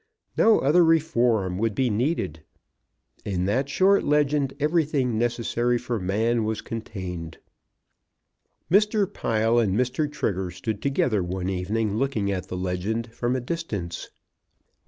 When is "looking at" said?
11.97-12.47